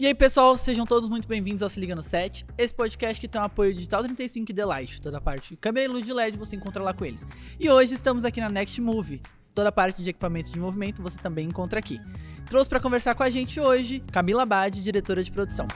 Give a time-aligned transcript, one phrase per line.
[0.00, 2.46] E aí, pessoal, sejam todos muito bem-vindos ao Se Liga no 7.
[2.56, 5.02] Esse podcast que tem o apoio Digital 35 e The Light.
[5.02, 7.26] Toda a parte de câmera e luz de LED você encontra lá com eles.
[7.58, 9.20] E hoje estamos aqui na Next Move.
[9.54, 12.00] Toda a parte de equipamentos de movimento você também encontra aqui.
[12.48, 15.68] Trouxe para conversar com a gente hoje Camila Bade, diretora de produção.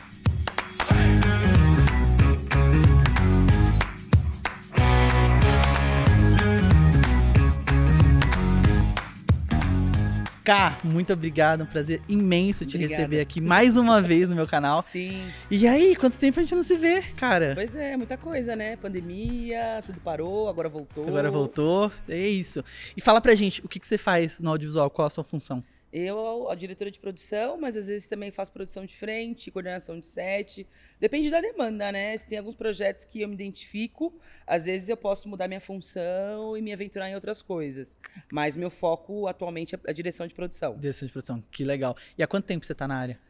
[10.44, 13.00] Cá, muito obrigado, um prazer imenso te Obrigada.
[13.00, 14.82] receber aqui mais uma vez no meu canal.
[14.82, 15.22] Sim.
[15.50, 17.52] E aí, quanto tempo a gente não se vê, cara?
[17.54, 18.76] Pois é, muita coisa, né?
[18.76, 21.08] Pandemia, tudo parou, agora voltou.
[21.08, 22.62] Agora voltou, é isso.
[22.94, 24.90] E fala pra gente, o que, que você faz no audiovisual?
[24.90, 25.64] Qual a sua função?
[25.96, 30.08] Eu, a diretora de produção, mas às vezes também faço produção de frente, coordenação de
[30.08, 30.66] set.
[30.98, 32.18] Depende da demanda, né?
[32.18, 34.12] Se tem alguns projetos que eu me identifico,
[34.44, 37.96] às vezes eu posso mudar minha função e me aventurar em outras coisas.
[38.32, 40.76] Mas meu foco atualmente é a direção de produção.
[40.76, 41.96] Direção de produção, que legal.
[42.18, 43.20] E há quanto tempo você tá na área?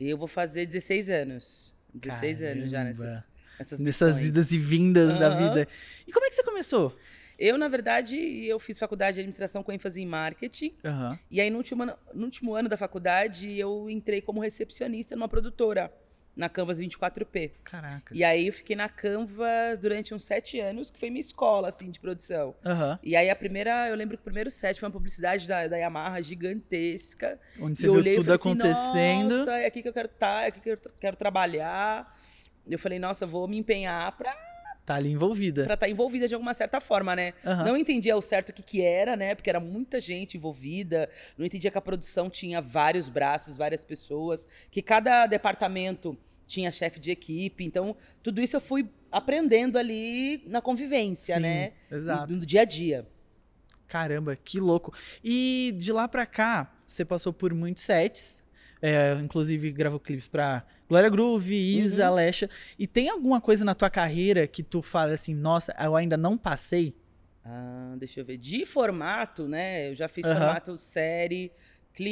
[0.00, 1.72] Eu vou fazer 16 anos.
[1.94, 2.88] 16 anos já Caramba.
[2.88, 5.36] nessas, nessas Nessas idas e vindas da Aham.
[5.36, 5.68] vida.
[6.04, 6.96] E como é que você começou?
[7.38, 10.74] Eu, na verdade, eu fiz faculdade de administração com ênfase em marketing.
[10.84, 11.18] Aham.
[11.30, 15.28] E aí, no último, ano, no último ano da faculdade, eu entrei como recepcionista numa
[15.28, 15.92] produtora,
[16.34, 17.52] na Canvas 24P.
[17.62, 18.14] Caraca.
[18.14, 21.90] E aí, eu fiquei na Canvas durante uns sete anos, que foi minha escola, assim,
[21.90, 22.56] de produção.
[22.64, 22.98] Aham.
[23.04, 25.76] E aí, a primeira, eu lembro que o primeiro set foi uma publicidade da, da
[25.76, 27.38] Yamaha gigantesca.
[27.60, 29.36] Onde você eu viu olhei e tudo assim, acontecendo.
[29.36, 32.16] Nossa, é aqui que eu quero estar, é aqui que eu quero trabalhar.
[32.66, 34.47] Eu falei, nossa, vou me empenhar pra
[34.88, 35.64] Tá ali envolvida.
[35.64, 37.34] para estar envolvida de alguma certa forma, né?
[37.44, 37.64] Aham.
[37.64, 39.34] Não entendia o certo o que, que era, né?
[39.34, 41.10] Porque era muita gente envolvida.
[41.36, 46.16] Não entendia que a produção tinha vários braços, várias pessoas, que cada departamento
[46.46, 47.62] tinha chefe de equipe.
[47.62, 51.72] Então, tudo isso eu fui aprendendo ali na convivência, Sim, né?
[51.90, 52.32] exato.
[52.32, 53.06] No, no dia a dia.
[53.86, 54.94] Caramba, que louco.
[55.22, 58.42] E de lá pra cá, você passou por muitos sets.
[58.82, 62.08] É, inclusive gravou clipes pra Glória Groove, Isa, Uhum.
[62.08, 62.48] Alexa.
[62.78, 66.36] E tem alguma coisa na tua carreira que tu fala assim, nossa, eu ainda não
[66.38, 66.94] passei?
[67.44, 68.36] Ah, deixa eu ver.
[68.36, 69.88] De formato, né?
[69.90, 70.34] Eu já fiz Aham.
[70.38, 71.50] formato série,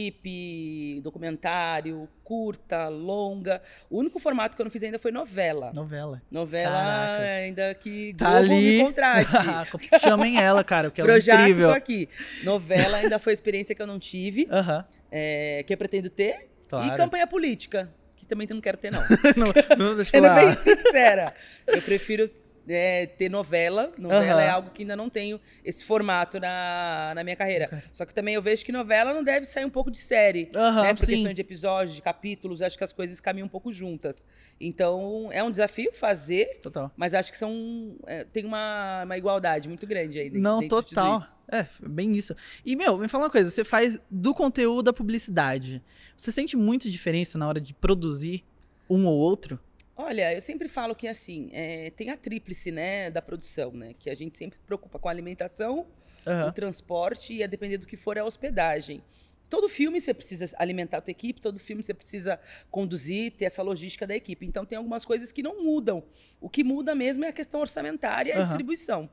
[0.00, 3.62] clipe, documentário, curta, longa.
[3.90, 5.72] O único formato que eu não fiz ainda foi novela.
[5.74, 6.22] Novela.
[6.30, 7.30] Novela Caracas.
[7.30, 8.78] ainda que Tá Globo ali.
[8.78, 9.30] me contrate.
[10.00, 11.68] Chamem ela, cara, porque ela é Projac, incrível.
[11.70, 12.08] tô aqui.
[12.42, 14.84] Novela ainda foi experiência que eu não tive, Aham.
[15.10, 16.50] é, que eu pretendo ter.
[16.68, 16.92] Claro.
[16.92, 19.00] E campanha política, que também não quero ter, não.
[19.36, 19.46] não,
[19.96, 20.44] eu Sendo falar.
[20.44, 21.34] bem sincera.
[21.66, 22.28] Eu prefiro
[22.68, 23.92] é, ter novela.
[23.98, 24.40] Novela Aham.
[24.42, 27.82] é algo que ainda não tenho esse formato na, na minha carreira.
[27.92, 30.50] Só que também eu vejo que novela não deve sair um pouco de série.
[30.54, 30.94] Aham, né?
[30.94, 31.14] Por sim.
[31.14, 34.26] questão de episódios, de capítulos, acho que as coisas caminham um pouco juntas.
[34.60, 36.90] Então, é um desafio fazer, Total.
[36.96, 37.96] mas acho que são.
[38.06, 40.26] é, tem uma, uma igualdade muito grande aí.
[40.30, 41.22] dentro- Não, dentro total.
[41.50, 42.34] É, bem isso.
[42.64, 45.82] E, meu, me fala uma coisa, você faz do conteúdo a publicidade.
[46.16, 48.42] Você sente muita diferença na hora de produzir
[48.88, 49.60] um ou outro?
[49.96, 53.94] Olha, eu sempre falo que assim, é, tem a tríplice, né, da produção, né?
[53.98, 55.86] Que a gente sempre se preocupa com a alimentação,
[56.26, 56.48] Aham.
[56.48, 59.02] o transporte e, a depender do que for, a hospedagem.
[59.48, 62.38] Todo filme você precisa alimentar a tua equipe, todo filme você precisa
[62.70, 64.44] conduzir, ter essa logística da equipe.
[64.44, 66.02] Então tem algumas coisas que não mudam.
[66.40, 68.44] O que muda mesmo é a questão orçamentária e a Aham.
[68.44, 69.08] distribuição.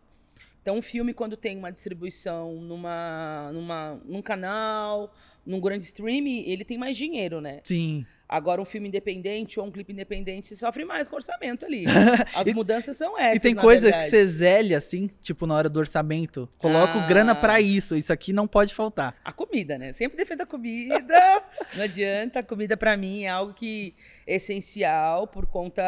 [0.61, 5.13] Então, um filme, quando tem uma distribuição numa, numa, num canal,
[5.45, 7.59] num grande streaming, ele tem mais dinheiro, né?
[7.65, 8.05] Sim.
[8.35, 11.85] Agora, um filme independente ou um clipe independente, sofre mais com orçamento ali.
[12.35, 13.37] As E- mudanças são essas.
[13.37, 14.05] e tem coisa verdade.
[14.05, 16.49] que você zele assim, tipo na hora do orçamento.
[16.57, 17.05] Coloca Ah.
[17.05, 19.15] grana pra isso, isso aqui não pode faltar.
[19.23, 19.89] A comida, né?
[19.89, 21.43] Eu sempre defendo a comida.
[21.75, 22.39] não adianta.
[22.39, 23.93] A comida, pra mim, é algo que
[24.25, 25.81] é essencial por conta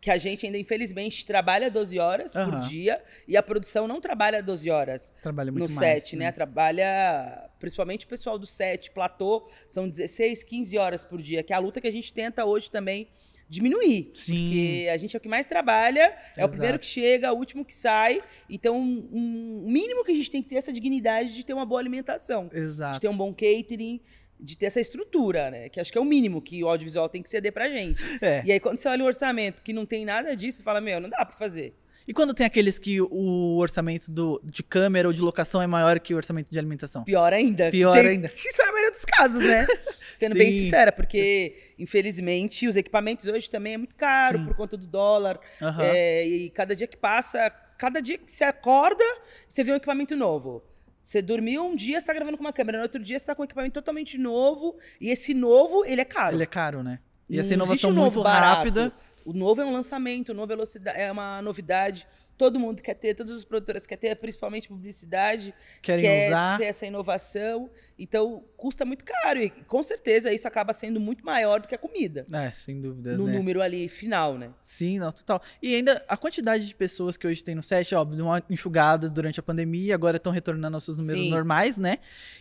[0.00, 2.50] que a gente ainda, infelizmente, trabalha 12 horas Aham.
[2.60, 5.12] por dia e a produção não trabalha 12 horas.
[5.22, 6.02] Trabalha muito no mais.
[6.02, 6.32] set, né?
[6.32, 11.56] Trabalha, principalmente o pessoal do set, platô, são 16, 15 horas por dia, que é
[11.56, 13.06] a luta que a gente tenta hoje também
[13.48, 14.10] diminuir.
[14.14, 14.32] Sim.
[14.32, 16.46] Porque a gente é o que mais trabalha, é Exato.
[16.46, 18.18] o primeiro que chega, o último que sai.
[18.50, 21.52] Então, um, um mínimo que a gente tem que ter é essa dignidade de ter
[21.52, 22.94] uma boa alimentação, Exato.
[22.94, 24.00] de ter um bom catering,
[24.40, 25.68] de ter essa estrutura, né?
[25.68, 28.02] Que acho que é o mínimo que o audiovisual tem que ceder pra gente.
[28.20, 28.42] É.
[28.44, 30.98] E aí, quando você olha o orçamento que não tem nada disso, você fala, meu,
[30.98, 31.76] não dá pra fazer.
[32.06, 36.00] E quando tem aqueles que o orçamento do, de câmera ou de locação é maior
[36.00, 37.04] que o orçamento de alimentação?
[37.04, 37.70] Pior ainda.
[37.70, 38.26] Pior Tem- ainda.
[38.28, 39.66] Isso é a maioria dos casos, né?
[40.14, 40.64] Sendo bem Sim.
[40.64, 44.44] sincera, porque, infelizmente, os equipamentos hoje também é muito caro Sim.
[44.44, 45.38] por conta do dólar.
[45.60, 45.82] Aham.
[45.84, 49.04] É, e cada dia que passa, cada dia que você acorda,
[49.48, 50.62] você vê um equipamento novo.
[51.00, 53.34] Você dormiu um dia, você tá gravando com uma câmera, no outro dia você tá
[53.34, 56.36] com um equipamento totalmente novo, e esse novo, ele é caro.
[56.36, 57.00] Ele é caro, né?
[57.28, 58.56] E essa inovação um novo muito barato.
[58.58, 58.92] rápida.
[59.24, 60.56] O novo é um lançamento, o novo é
[60.90, 62.06] é uma novidade.
[62.36, 66.58] Todo mundo quer ter, todas as produtoras querem ter, principalmente publicidade, Querem quer usar.
[66.58, 67.70] ter essa inovação.
[67.98, 71.78] Então, custa muito caro e com certeza isso acaba sendo muito maior do que a
[71.78, 72.26] comida.
[72.32, 73.32] É, sem dúvidas, no né?
[73.32, 74.50] número ali final, né?
[74.62, 75.40] Sim, não, total.
[75.62, 79.08] E ainda a quantidade de pessoas que hoje tem no set, óbvio, deu uma enxugada
[79.08, 81.30] durante a pandemia, agora estão retornando aos seus números Sim.
[81.30, 81.98] normais, né?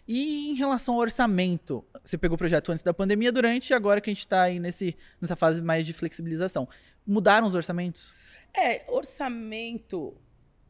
[0.08, 4.02] E em relação ao orçamento, você pegou o projeto antes da pandemia, durante, e agora
[4.02, 6.68] que a gente tá aí nesse, nessa fase mais de flexibilização.
[7.06, 8.14] Mudaram os orçamentos?
[8.54, 10.16] É, orçamento.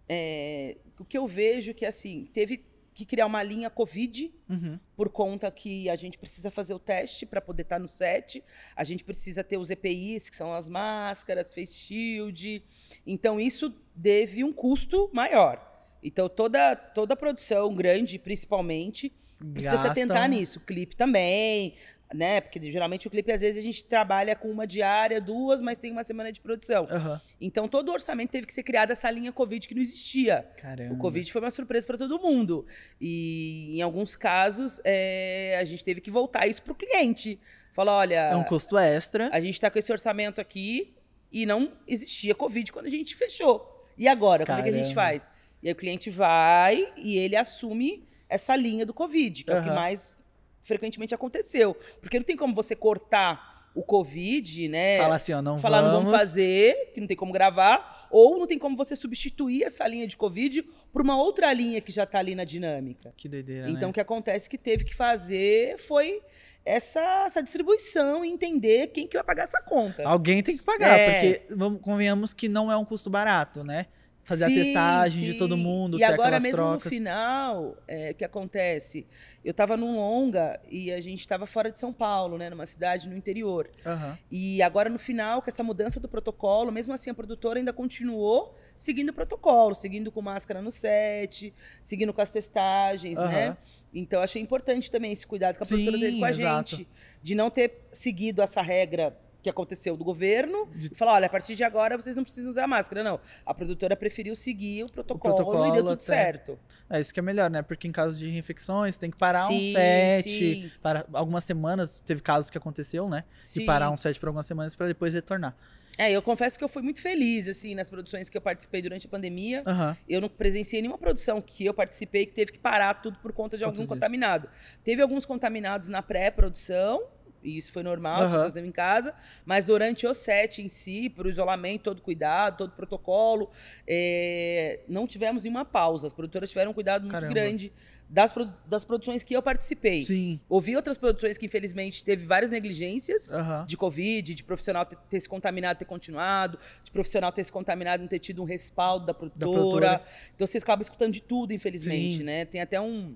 [0.08, 4.78] é, o que eu vejo que assim, teve que criar uma linha Covid Uhum.
[4.98, 8.44] por conta que a gente precisa fazer o teste para poder estar no set,
[8.76, 12.64] a gente precisa ter os EPIs, que são as máscaras, face shield.
[13.08, 15.66] Então, isso teve um custo maior.
[16.04, 19.12] Então, toda, toda produção grande, principalmente,
[19.54, 20.60] precisa se atentar nisso.
[20.60, 21.76] Clipe também,
[22.14, 22.42] né?
[22.42, 25.92] Porque geralmente o clipe, às vezes, a gente trabalha com uma diária, duas, mas tem
[25.92, 26.86] uma semana de produção.
[26.90, 27.22] Aham.
[27.40, 30.48] Então, todo o orçamento teve que ser criado essa linha Covid que não existia.
[30.58, 30.94] Caramba.
[30.94, 32.66] O Covid foi uma surpresa para todo mundo.
[33.00, 37.40] E, em alguns casos, é, a gente teve que voltar isso para o cliente.
[37.72, 39.30] Falar, olha, É um custo extra.
[39.32, 40.94] a gente está com esse orçamento aqui
[41.32, 43.86] e não existia Covid quando a gente fechou.
[43.98, 45.02] E agora, como é que a gente Caramba.
[45.02, 45.30] faz?
[45.64, 49.64] E aí o cliente vai e ele assume essa linha do Covid, que é o
[49.64, 50.20] que mais
[50.62, 51.76] frequentemente aconteceu.
[52.00, 54.98] Porque não tem como você cortar o Covid, né?
[54.98, 56.04] Fala assim, ó, não falar não vamos.
[56.12, 60.06] vamos fazer, que não tem como gravar, ou não tem como você substituir essa linha
[60.06, 60.62] de Covid
[60.92, 63.14] por uma outra linha que já está ali na dinâmica.
[63.16, 63.92] Que doideira, Então, né?
[63.92, 66.22] o que acontece que teve que fazer foi
[66.66, 70.04] essa, essa distribuição e entender quem que vai pagar essa conta.
[70.06, 71.12] Alguém tem que pagar, É.
[71.40, 73.86] porque vamos, convenhamos que não é um custo barato, né?
[74.24, 75.38] Fazer Sim, a testagem de sim.
[75.40, 76.86] todo mundo, E ter agora mesmo trocas.
[76.86, 79.08] no final, é, o que acontece?
[79.44, 83.10] Eu estava num longa e a gente estava fora de São Paulo, né, numa cidade
[83.10, 83.68] no interior.
[83.84, 84.18] Aham.
[84.30, 88.56] E agora no final, com essa mudança do protocolo, mesmo assim a produtora ainda continuou
[88.76, 93.48] seguindo o protocolo, seguindo com máscara no set, seguindo com as testagens, né?
[93.48, 93.58] Aham.
[93.94, 96.76] Então achei importante também esse cuidado que a produtora teve com a exato.
[96.78, 96.88] gente,
[97.22, 101.56] de não ter seguido essa regra que aconteceu do governo De- falar, olha, a partir
[101.56, 103.20] de agora vocês não precisam usar máscara, não.
[103.46, 106.04] A produtora preferiu seguir o protocolo, protocolo e deu tudo até.
[106.04, 106.60] certo.
[106.90, 107.62] É isso que é melhor, né?
[107.62, 110.30] Porque em caso de reinfecções, tem que parar um Sim, set.
[110.30, 110.72] sim.
[110.82, 113.24] Para algumas semanas, teve casos que aconteceu, né?
[113.44, 113.66] De Sim.
[113.66, 115.56] parar um set por algumas semanas para depois retornar.
[115.98, 119.06] É, eu confesso que eu fui muito feliz, assim, nas produções que eu participei durante
[119.06, 119.62] a pandemia.
[119.68, 119.96] Aham.
[120.08, 123.58] Eu não presenciei nenhuma produção que eu participei que teve que parar tudo por conta
[123.58, 124.48] de Por algum contaminado.
[124.84, 127.04] Teve alguns contaminados na pré-produção,
[127.44, 128.44] e isso foi normal, as Aham.
[128.44, 129.14] pessoas em casa,
[129.46, 133.50] mas durante o set em si, para o isolamento, todo cuidado, todo protocolo,
[133.88, 136.08] é, não tivemos nenhuma pausa.
[136.08, 137.34] As produtoras tiveram um cuidado muito Caramba.
[137.34, 137.72] grande
[138.12, 138.34] das,
[138.66, 140.04] das produções que eu participei.
[140.04, 140.40] Sim.
[140.50, 143.66] Ouvi outras produções que, infelizmente, teve várias negligências Aham.
[143.66, 148.02] de Covid, de profissional ter, ter se contaminado, ter continuado, de profissional ter se contaminado,
[148.02, 149.52] não ter tido um respaldo da produtora.
[149.52, 150.06] produtora.
[150.36, 152.24] Então vocês acabam escutando de tudo, infelizmente, Sim.
[152.24, 152.44] né?
[152.44, 153.16] Tem até um,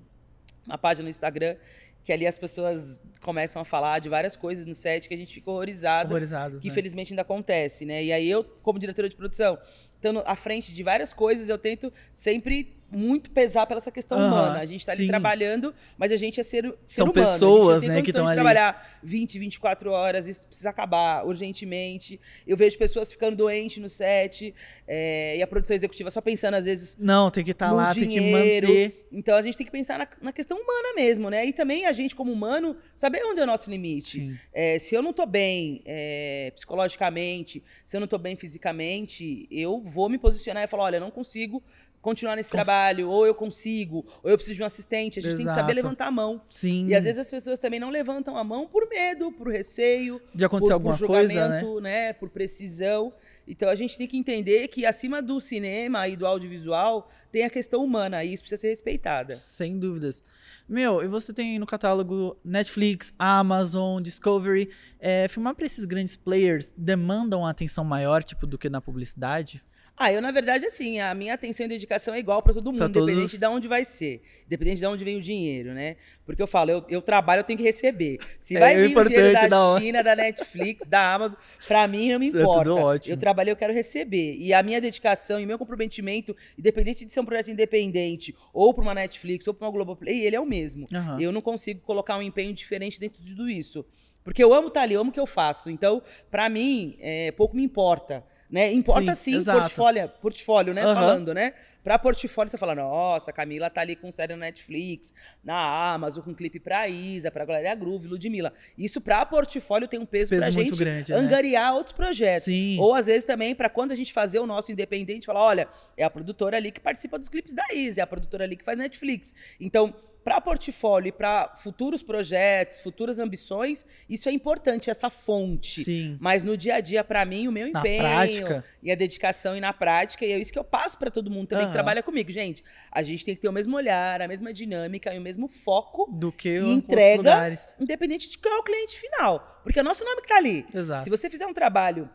[0.66, 1.58] uma página no Instagram
[2.06, 5.34] que ali as pessoas começam a falar de várias coisas no set que a gente
[5.34, 6.12] fica horrorizado.
[6.12, 6.72] Horrorizados, Que né?
[6.72, 8.04] infelizmente ainda acontece, né?
[8.04, 9.58] E aí eu, como diretora de produção,
[9.96, 14.28] estando à frente de várias coisas, eu tento sempre muito pesar pela essa questão Aham,
[14.28, 14.60] humana.
[14.60, 17.28] A gente está ali trabalhando, mas a gente é ser, ser São humano.
[17.32, 18.36] pessoas, a gente não né, tem que estão de ali.
[18.38, 22.20] trabalhar 20, 24 horas, isso precisa acabar urgentemente.
[22.48, 24.54] Eu vejo pessoas ficando doentes no set,
[24.88, 27.94] é, e a produção executiva só pensando, às vezes, Não, tem que estar no lá,
[27.94, 28.68] tem que dinheiro.
[28.68, 29.08] manter.
[29.12, 31.46] Então a gente tem que pensar na, na questão humana mesmo, né?
[31.46, 34.38] E também a gente, como humano, saber onde é o nosso limite.
[34.54, 39.82] É, se eu não tô bem é, psicologicamente, se eu não tô bem fisicamente, eu
[39.82, 41.64] vou me posicionar e falar: olha, eu não consigo
[42.06, 45.18] continuar nesse Cons- trabalho, ou eu consigo, ou eu preciso de um assistente.
[45.18, 45.76] A gente tem que saber Exato.
[45.88, 46.40] levantar a mão.
[46.48, 46.86] Sim.
[46.88, 50.46] E às vezes as pessoas também não levantam a mão por medo, por receio, De
[50.46, 52.14] acontecer por, alguma por coisa, julgamento, né?
[52.14, 53.10] Por precisão.
[53.48, 57.50] Então a gente tem que entender que acima do cinema e do audiovisual tem a
[57.50, 59.36] questão humana e isso precisa ser respeitada.
[59.36, 60.24] Sem dúvidas.
[60.70, 64.70] Meu, e você tem no catálogo Netflix, Amazon, Discovery.
[65.00, 69.64] É, filmar pra esses grandes players demandam uma atenção maior, tipo, do que na publicidade?
[69.98, 72.80] Ah, eu, na verdade, assim, a minha atenção e dedicação é igual para todo mundo,
[72.90, 75.96] todos independente de onde vai ser, independente de onde vem o dinheiro, né?
[76.26, 78.20] Porque eu falo, eu, eu trabalho, eu tenho que receber.
[78.38, 79.46] Se É vai vir o dinheiro da.
[79.80, 82.74] China, da Netflix, da Amazon, pra mim não me tudo importa.
[82.74, 83.14] ótimo.
[83.14, 84.36] Eu trabalhei, eu quero receber.
[84.38, 88.82] E a minha dedicação e meu comprometimento, independente de ser um projeto independente, ou para
[88.82, 90.88] uma Netflix, ou para uma Globoplay, ele é o mesmo.
[90.94, 91.22] Aham.
[91.22, 93.86] Eu não consigo colocar um empenho diferente dentro de tudo isso.
[94.26, 95.70] Porque eu amo estar ali, eu amo o que eu faço.
[95.70, 98.72] Então, pra mim, é, pouco me importa Né?
[98.72, 100.84] Importa Sim, sim, portfólio, portfólio, né?
[100.84, 100.94] Aham.
[100.94, 101.54] Falando, né?
[101.84, 106.24] Pra portfólio, você fala, nossa, a Camila tá ali com série na Netflix, na Amazon,
[106.24, 108.52] com clipe pra Isa, pra Glória Groove, Ludmilla.
[108.76, 111.20] Isso pra portfólio tem um peso, Peso pra gente grande, né?
[111.20, 112.46] angariar outros projetos.
[112.46, 112.80] Sim.
[112.80, 116.04] Ou às vezes também, pra quando a gente fazer o nosso independente, falar, olha, é
[116.04, 118.78] a produtora ali que participa dos clipes da Isa, é a produtora ali que faz
[118.78, 119.36] Netflix.
[119.60, 119.94] Então,
[120.26, 125.84] para portfólio e para futuros projetos, futuras ambições, isso é importante, essa fonte.
[125.84, 126.18] Sim.
[126.20, 128.66] Mas no dia a dia, para mim, o meu Na empenho prática.
[128.82, 131.50] e a dedicação e na prática, e é isso que eu passo para todo mundo
[131.50, 131.72] também Aham.
[131.72, 132.32] que trabalha comigo.
[132.32, 135.48] Gente, a gente tem que ter o mesmo olhar, a mesma dinâmica e o mesmo
[135.48, 137.76] foco Do que e entrega, lugares.
[137.80, 139.62] independente de qual é o cliente final.
[139.64, 140.66] Porque é o nosso nome que tá ali.
[140.74, 141.04] Exato.
[141.04, 142.10] Se você fizer um trabalho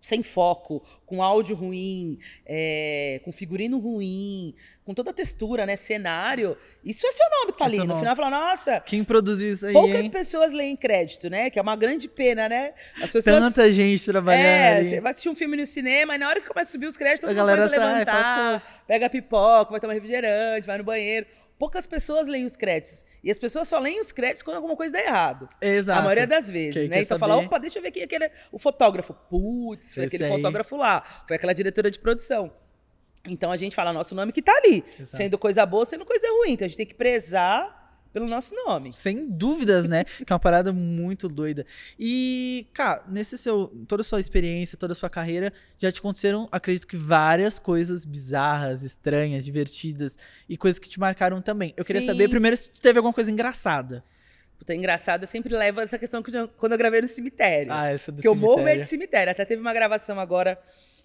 [0.00, 4.54] sem foco, com áudio ruim, é, com figurino ruim,
[4.88, 5.76] com toda a textura, né?
[5.76, 7.76] Cenário, isso é seu nome que tá É ali.
[7.86, 10.10] No final, fala, nossa, Quem produziu isso aí, poucas hein?
[10.10, 11.50] pessoas leem crédito, né?
[11.50, 12.72] Que é uma grande pena, né?
[13.02, 13.36] As pessoas.
[13.38, 14.88] Tanta gente trabalhando É, ali.
[14.88, 16.96] você vai assistir um filme no cinema e na hora que começa a subir os
[16.96, 21.26] créditos, todo mundo começa a levantar, fala, pega pipoca, vai tomar refrigerante, vai no banheiro.
[21.58, 23.04] Poucas pessoas leem os créditos.
[23.22, 25.48] E as pessoas só leem os créditos quando alguma coisa dá errado.
[25.60, 25.98] Exato.
[25.98, 27.02] A maioria das vezes, aí né?
[27.02, 28.30] Então fala, opa, deixa eu ver quem é aquele.
[28.50, 29.12] O fotógrafo.
[29.28, 31.02] Putz, foi aquele fotógrafo lá.
[31.26, 32.50] Foi aquela diretora de produção.
[33.26, 34.84] Então a gente fala nosso nome que tá ali.
[34.98, 35.16] Exato.
[35.16, 36.52] Sendo coisa boa, sendo coisa ruim.
[36.52, 37.76] Então a gente tem que prezar
[38.12, 38.92] pelo nosso nome.
[38.94, 40.04] Sem dúvidas, né?
[40.26, 41.66] que é uma parada muito doida.
[41.98, 43.66] E, cara, nesse seu.
[43.86, 48.04] Toda a sua experiência, toda a sua carreira, já te aconteceram, acredito que várias coisas
[48.04, 50.16] bizarras, estranhas, divertidas
[50.48, 51.74] e coisas que te marcaram também.
[51.76, 52.06] Eu queria Sim.
[52.06, 54.02] saber, primeiro, se teve alguma coisa engraçada.
[54.58, 57.70] Puta, engraçado, eu sempre levo essa questão que eu- quando eu gravei no cemitério.
[57.72, 58.80] Ah, essa do Porque eu morro medo cemitério.
[58.82, 59.30] de cemitério.
[59.30, 60.58] Até teve uma gravação agora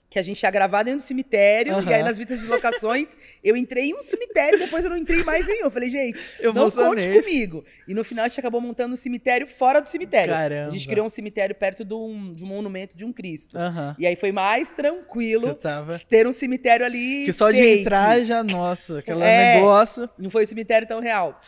[0.10, 1.74] que a gente ia gravar dentro do cemitério.
[1.90, 5.24] E aí, nas vistas de locações, eu entrei em um cemitério, depois eu não entrei
[5.24, 5.64] mais nenhum.
[5.66, 7.20] Eu falei, gente, Eu não conte nesse.
[7.24, 7.66] comigo.
[7.88, 10.32] E no final, a gente acabou montando um cemitério fora do cemitério.
[10.32, 10.68] Caramba.
[10.68, 13.58] A gente criou um cemitério perto de um, de um monumento de um Cristo.
[13.98, 15.98] E aí foi mais tranquilo tava.
[16.08, 17.26] ter um cemitério ali.
[17.26, 17.82] Que só de fake.
[17.82, 19.56] entrar já, nossa, aquele É.
[19.56, 20.08] negócio.
[20.20, 21.42] Não foi um cemitério tão real.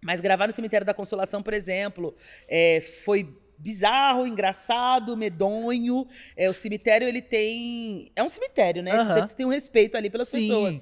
[0.00, 2.14] Mas gravar no cemitério da Consolação, por exemplo,
[2.48, 6.06] é, foi bizarro, engraçado, medonho.
[6.36, 8.10] É, o cemitério, ele tem...
[8.14, 8.90] É um cemitério, né?
[8.92, 10.40] Então, Você tem um respeito ali pelas Sim.
[10.40, 10.80] pessoas.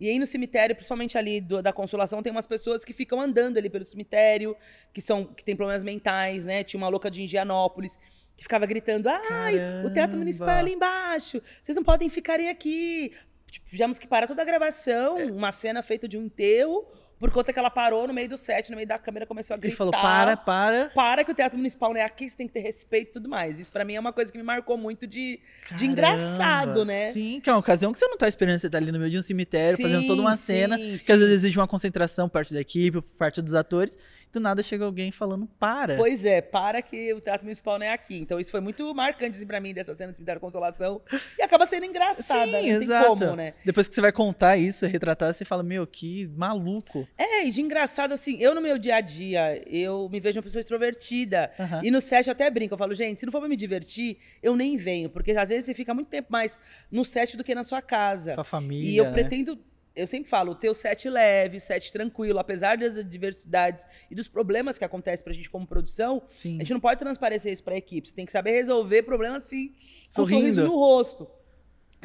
[0.00, 3.56] E aí no cemitério, principalmente ali do- da Consolação, tem umas pessoas que ficam andando
[3.58, 4.56] ali pelo cemitério,
[4.92, 6.62] que são que têm problemas mentais, né?
[6.62, 7.98] Tinha uma louca de Indianópolis
[8.36, 10.66] que ficava gritando: "Ai, o teatro municipal é Caramba.
[10.68, 11.42] ali embaixo.
[11.60, 13.10] Vocês não podem ficarem aqui".
[13.50, 15.24] Tipo, tivemos que parar toda a gravação, É.
[15.32, 16.86] uma cena feita de um enterro,
[17.18, 19.56] por conta que ela parou no meio do set, no meio da câmera começou a
[19.58, 19.76] gritar.
[19.76, 20.90] falou: para, para.
[20.94, 23.28] Para que o Teatro Municipal não é aqui, você tem que ter respeito e tudo
[23.28, 23.58] mais.
[23.58, 25.40] Isso pra mim é uma coisa que me marcou muito de,
[25.76, 27.10] de engraçado, Caramba, né?
[27.10, 29.10] Sim, que é uma ocasião que você não tá esperando, você tá ali no meio
[29.10, 31.24] de um cemitério, fazendo toda uma Sim, cena, sim, que às sim.
[31.24, 34.62] vezes exige uma concentração por parte da equipe, por parte dos atores, e do nada
[34.62, 35.96] chega alguém falando, para.
[35.96, 38.18] Pois é, para que o Teatro Municipal não é aqui.
[38.18, 41.00] Então isso foi muito marcante assim, pra mim, dessa cena do Cemitério Consolação.
[41.38, 43.06] E acaba sendo engraçada, Sim, tem exato.
[43.08, 43.54] como, né?
[43.64, 47.06] Depois que você vai contar isso, retratar, você fala, meu, que maluco.
[47.16, 50.42] É, e de engraçado, assim, eu no meu dia a dia, eu me vejo uma
[50.42, 51.50] pessoa extrovertida.
[51.58, 51.80] Aham.
[51.84, 54.18] E no set eu até brinco, eu falo, gente, se não for pra me divertir,
[54.42, 55.08] eu nem venho.
[55.10, 56.58] Porque às vezes você fica muito tempo mais
[56.90, 58.34] no set do que na sua casa.
[58.34, 59.12] Com a família, E eu né?
[59.12, 59.58] pretendo.
[59.98, 64.78] Eu sempre falo, o set leve, o set tranquilo, apesar das adversidades e dos problemas
[64.78, 66.56] que acontecem pra gente como produção, Sim.
[66.56, 68.08] a gente não pode transparecer isso pra equipe.
[68.08, 69.72] Você tem que saber resolver problemas assim,
[70.14, 71.28] com um sorriso no rosto.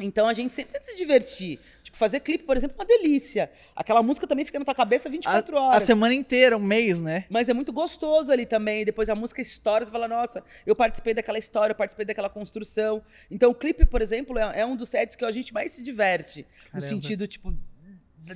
[0.00, 1.60] Então a gente sempre tenta se divertir.
[1.82, 3.50] Tipo, fazer clipe, por exemplo, é uma delícia.
[3.76, 5.82] Aquela música também fica na tua cabeça 24 a, horas.
[5.82, 7.26] a semana inteira, um mês, né?
[7.30, 8.84] Mas é muito gostoso ali também.
[8.84, 13.02] Depois a música estoura, você fala, nossa, eu participei daquela história, eu participei daquela construção.
[13.30, 15.82] Então o clipe, por exemplo, é, é um dos sets que a gente mais se
[15.82, 16.40] diverte.
[16.42, 16.86] No Caramba.
[16.88, 17.54] sentido, tipo,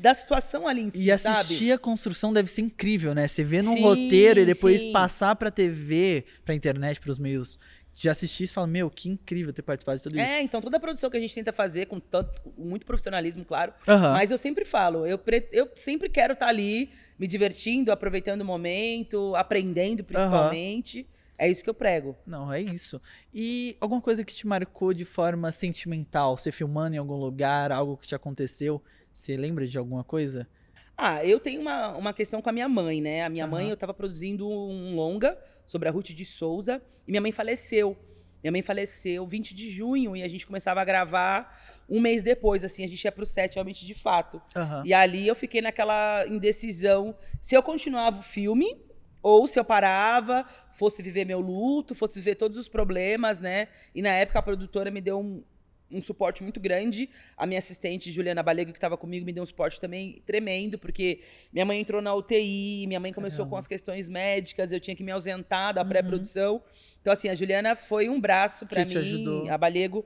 [0.01, 1.73] da situação ali em si, E assistir sabe?
[1.73, 3.27] a construção deve ser incrível, né?
[3.27, 4.93] Você vê num Sim, roteiro e depois sim.
[4.93, 7.59] passar pra TV, pra internet, pros meios
[7.95, 10.25] de assistir, você fala, meu, que incrível ter participado de tudo isso.
[10.25, 13.73] É, então toda a produção que a gente tenta fazer com tanto, muito profissionalismo, claro.
[13.87, 18.45] Mas eu sempre falo, eu, pre- eu sempre quero estar ali, me divertindo, aproveitando o
[18.45, 21.09] momento, aprendendo principalmente.
[21.37, 22.17] É isso que eu prego.
[22.27, 23.01] Não, é isso.
[23.33, 26.37] E alguma coisa que te marcou de forma sentimental?
[26.37, 28.83] Você filmando em algum lugar, algo que te aconteceu?
[29.19, 30.49] Você lembra de alguma coisa?
[30.97, 33.25] Ah, eu tenho uma, uma questão com a minha mãe, né?
[33.25, 33.51] A minha Aham.
[33.51, 37.97] mãe, eu tava produzindo um longa sobre a Ruth de Souza e minha mãe faleceu.
[38.41, 42.63] Minha mãe faleceu 20 de junho e a gente começava a gravar um mês depois,
[42.63, 44.41] assim, a gente ia pro set realmente de fato.
[44.55, 44.85] Aham.
[44.87, 48.81] E ali eu fiquei naquela indecisão se eu continuava o filme
[49.21, 53.67] ou se eu parava, fosse viver meu luto, fosse viver todos os problemas, né?
[53.93, 55.43] E na época a produtora me deu um,
[55.91, 57.09] um suporte muito grande.
[57.37, 61.21] A minha assistente, Juliana Balego, que estava comigo, me deu um suporte também tremendo, porque
[61.53, 63.51] minha mãe entrou na UTI, minha mãe começou Caramba.
[63.51, 66.63] com as questões médicas, eu tinha que me ausentar da pré-produção.
[67.01, 69.51] Então, assim, a Juliana foi um braço para mim, ajudou.
[69.51, 70.05] a Balego.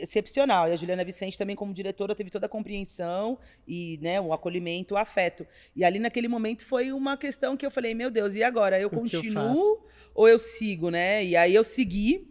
[0.00, 0.68] excepcional.
[0.68, 4.94] E a Juliana Vicente também, como diretora, teve toda a compreensão e né, o acolhimento,
[4.94, 5.46] o afeto.
[5.74, 8.78] E ali naquele momento foi uma questão que eu falei, meu Deus, e agora?
[8.78, 9.80] Eu O eu continuo faço?
[10.14, 11.24] ou eu sigo, né?
[11.24, 12.28] E aí eu segui,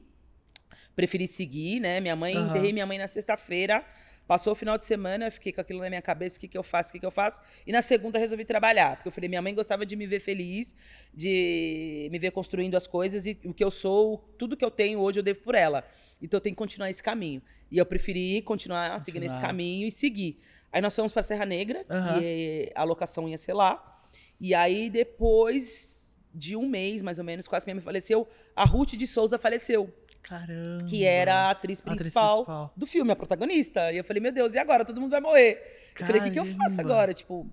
[0.98, 2.02] preferi seguir, né?
[2.02, 2.50] Minha mãe, Aham.
[2.50, 3.86] enterrei minha mãe na sexta-feira.
[4.28, 6.58] Passou o final de semana, eu fiquei com aquilo na minha cabeça, o que, que
[6.58, 7.40] eu faço, o que, que eu faço.
[7.66, 10.76] E na segunda resolvi trabalhar, porque eu falei, minha mãe gostava de me ver feliz,
[11.14, 15.00] de me ver construindo as coisas e o que eu sou, tudo que eu tenho
[15.00, 15.82] hoje eu devo por ela.
[16.22, 17.42] Então eu tenho que continuar esse caminho.
[17.72, 19.48] E eu preferi continuar seguindo esse Continuar.
[19.50, 20.40] caminho e seguir.
[20.74, 22.20] Aí nós fomos para Serra Negra, Aham.
[22.20, 24.02] que a locação ia ser lá.
[24.42, 28.66] E aí depois de um mês, mais ou menos, quase que minha mãe faleceu, a
[28.66, 29.94] Ruth de Souza faleceu
[30.28, 30.86] Caramba.
[30.90, 32.74] que era a atriz A atriz principal, principal.
[32.76, 33.92] do filme, a protagonista.
[33.94, 34.84] E eu falei, meu Deus, e agora?
[34.84, 35.92] Todo mundo vai morrer.
[36.00, 36.82] Eu falei, o que, que eu faço Caramba.
[36.94, 37.14] agora?
[37.14, 37.48] Tipo,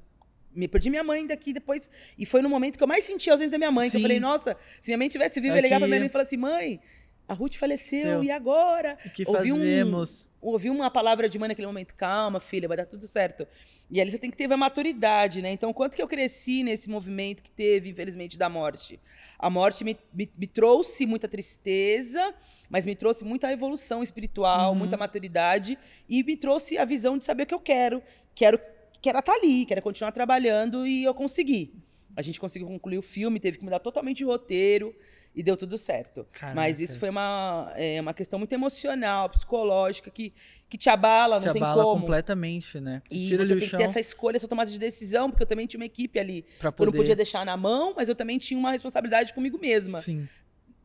[0.55, 1.89] me perdi minha mãe daqui depois.
[2.19, 3.89] E foi no momento que eu mais senti a ausência da minha mãe.
[3.91, 6.09] Que eu falei, nossa, se minha mãe tivesse viva, eu ligava pra que- minha mãe
[6.09, 6.81] e falava assim, mãe,
[7.27, 8.25] a Ruth faleceu, Seu.
[8.25, 8.99] e agora?
[9.05, 10.31] O que Ouvi um- fazemos?
[10.41, 13.47] ouvi uma palavra de mãe naquele momento, calma, filha, vai dar tudo certo.
[13.91, 15.51] E ali você tem que ter a maturidade, né?
[15.51, 18.99] Então, quanto que eu cresci nesse movimento que teve, infelizmente, da morte?
[19.39, 22.35] A morte me, me, me trouxe muita tristeza,
[22.69, 24.79] mas me trouxe muita evolução espiritual, Uhum.
[24.79, 25.79] muita maturidade
[26.09, 28.03] e me trouxe a visão de saber o que eu quero.
[28.35, 28.59] Quero,
[29.01, 31.75] quero estar ali, quero continuar trabalhando e eu consegui.
[32.17, 34.95] A gente conseguiu concluir o filme, teve que mudar totalmente o roteiro
[35.35, 36.27] e deu tudo certo.
[36.55, 37.01] Mas isso Caracas.
[37.01, 40.33] foi uma, é, uma questão muito emocional, psicológica, que,
[40.69, 42.01] que te abala, Te não tem abala como.
[42.03, 43.03] completamente, né?
[43.09, 45.43] Te E você o tem que chão ter essa escolha, essa tomada de decisão, porque
[45.43, 46.45] eu também tinha uma equipe ali.
[46.61, 46.91] pra Eu poder...
[46.93, 50.29] não podia deixar na mão, mas eu também tinha uma responsabilidade comigo mesma, Sim.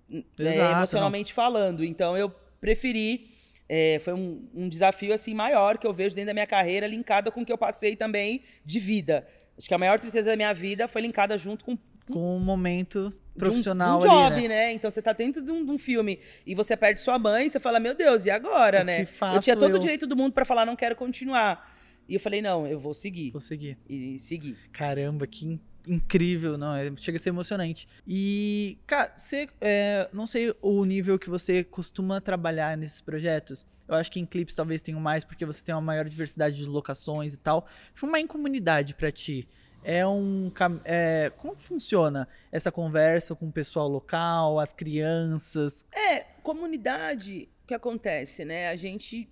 [0.10, 1.84] né, Exato, emocionalmente falando.
[1.84, 2.30] Então eu
[2.60, 3.30] preferi.
[3.70, 7.30] é, foi um, um desafio assim maior que eu vejo dentro da minha carreira, linkada
[7.32, 9.28] com o que eu passei também de vida.
[9.56, 11.78] Acho que a maior tristeza da minha vida foi linkada junto com
[12.12, 14.56] Com um momento de um- profissional de um, job, ali, né?
[14.68, 14.74] né?
[14.74, 17.60] Então você tá dentro de um, de um filme e você perde sua mãe, você
[17.60, 19.08] fala, meu Deus, e agora, O né?
[19.34, 19.76] eu tinha todo eu?
[19.78, 21.78] o direito do mundo pra falar, não quero continuar.
[22.08, 23.32] E eu falei, não, eu vou seguir.
[23.32, 23.78] Vou seguir.
[23.88, 24.58] E seguir.
[24.72, 27.88] Caramba, que in- incrível, não, é- chega a ser emocionante.
[28.08, 33.66] E, cara, você, é, não sei o nível que você costuma trabalhar nesses projetos.
[33.88, 36.66] Eu acho que em clipes talvez tenham mais, porque você tem uma maior diversidade de
[36.66, 37.68] locações e tal.
[37.94, 39.48] Filmar em comunidade pra ti.
[39.84, 40.52] É um.
[40.84, 45.86] É, como funciona essa conversa com o pessoal local, as crianças?
[45.94, 48.70] É, comunidade, o que acontece, né?
[48.70, 49.32] A gente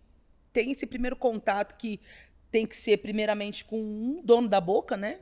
[0.53, 1.99] tem esse primeiro contato que
[2.49, 5.19] tem que ser primeiramente com um dono da boca, né?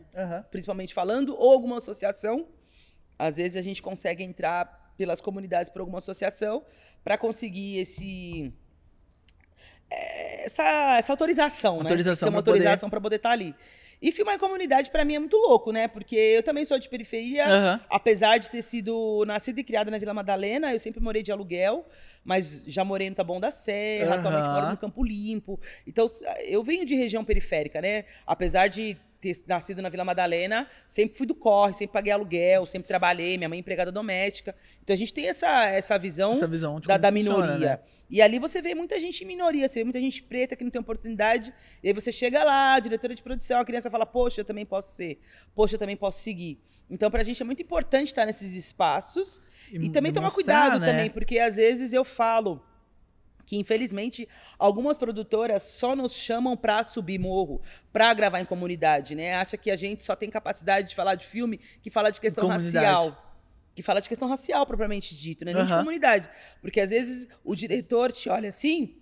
[0.52, 2.48] Principalmente falando, ou alguma associação.
[3.18, 6.64] Às vezes a gente consegue entrar pelas comunidades por alguma associação
[7.04, 8.54] para conseguir esse
[9.90, 12.32] é, essa, essa autorização, Autorização né?
[12.32, 13.56] Tem uma poder- autorização para poder estar ali.
[14.06, 15.88] E filmar em comunidade para mim é muito louco, né?
[15.88, 17.82] Porque eu também sou de periferia, Aham.
[17.90, 21.84] apesar de ter sido nascida e criada na Vila Madalena, eu sempre morei de aluguel,
[22.24, 24.54] mas já morei no Taboão da Serra, atualmente Aham.
[24.54, 25.60] moro no Campo Limpo.
[25.88, 26.06] Então,
[26.44, 28.06] eu venho de região periférica, né?
[28.28, 32.88] Apesar de ter nascido na Vila Madalena, sempre fui do corre, sempre paguei aluguel, sempre
[32.88, 34.56] trabalhei, minha mãe é empregada doméstica.
[34.86, 37.58] Então a gente tem essa, essa visão, Essa visão da, da minoria.
[37.58, 37.80] né?
[38.08, 40.70] E ali você vê muita gente em minoria, você vê muita gente preta que não
[40.70, 41.52] tem oportunidade.
[41.82, 44.64] E aí você chega lá, a diretora de produção, a criança fala: Poxa, eu também
[44.64, 45.20] posso ser.
[45.56, 46.60] Poxa, eu também posso seguir.
[46.88, 50.86] Então, pra gente é muito importante estar nesses espaços E e, também tomar cuidado né?
[50.86, 52.64] também, porque às vezes eu falo
[53.44, 59.36] que infelizmente algumas produtoras só nos chamam pra subir morro, pra gravar em comunidade, né?
[59.36, 62.48] Acha que a gente só tem capacidade de falar de filme que fala de questão
[62.48, 63.25] racial.
[63.76, 65.54] Que fala de questão racial propriamente dito, né?
[65.54, 65.82] Nem de Aham.
[65.82, 66.30] comunidade.
[66.62, 68.96] Porque às vezes o diretor te olha assim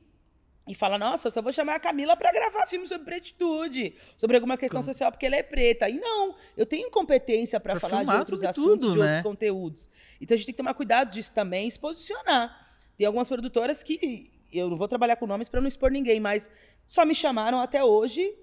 [0.67, 4.35] e fala: Nossa, eu só vou chamar a Camila pra gravar filme sobre pretitude, sobre
[4.35, 5.87] alguma questão social porque ela é preta.
[5.87, 9.05] E não, eu tenho competência Pra falar de outros assuntos, tudo, de né?
[9.05, 9.89] outros conteúdos.
[10.19, 12.75] Então a gente tem que tomar cuidado disso também e se posicionar.
[12.97, 16.49] Tem algumas produtoras que eu não vou trabalhar com nomes pra não expor ninguém, mas
[16.87, 18.35] só me chamaram até hoje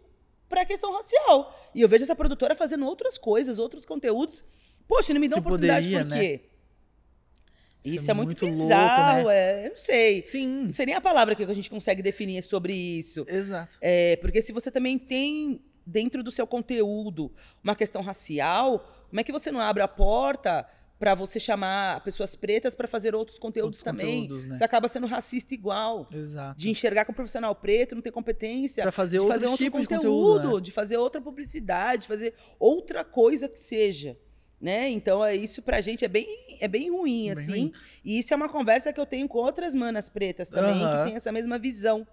[0.49, 1.57] pra questão racial.
[1.75, 4.45] E eu vejo essa produtora fazendo outras coisas, outros conteúdos.
[4.91, 6.21] Poxa, não me dão Que oportunidade poderia, por né?
[6.21, 6.41] quê?
[7.85, 9.37] Isso Isso, é é muito, muito louco, bizarro, né?
[9.37, 10.25] é, eu não sei.
[10.25, 13.25] Sim, Não sei nem a palavra que a gente consegue definir sobre isso.
[13.29, 13.79] exato.
[13.81, 17.33] É, porque se você também tem dentro do seu conteúdo
[17.65, 20.67] uma questão racial, como é que você não abre a porta
[20.99, 24.23] para você chamar pessoas pretas para fazer outros conteúdos Outros também?
[24.25, 24.57] conteúdos, né?
[24.59, 26.05] Você acaba sendo racista igual.
[26.13, 26.59] Exato.
[26.61, 29.81] De enxergar que um profissional preto não tem competência Pra fazer de fazer outro tipos
[29.81, 30.61] de conteúdo, conteúdo, né?
[30.63, 34.19] de fazer outra publicidade, de fazer outra coisa que seja.
[34.61, 34.91] Né?
[34.91, 36.27] Então, é, isso pra gente é bem,
[36.61, 37.51] é bem ruim, Bem assim.
[37.51, 37.73] ruim.
[38.05, 41.17] E isso é uma conversa que eu tenho com outras manas pretas também, que tem
[41.17, 42.07] essa mesma visão.